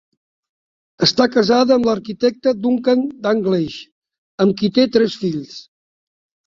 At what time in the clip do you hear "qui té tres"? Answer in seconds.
4.63-5.25